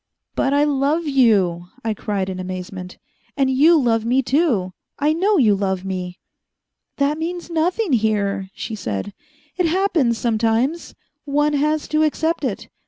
[0.33, 2.97] "But I love you," I cried in amazement.
[3.37, 4.73] "And you love me, too.
[4.97, 6.17] I know you love me."
[6.97, 9.13] "That means nothing here," she said.
[9.57, 10.95] "It happens sometimes.
[11.25, 12.67] One has to accept it.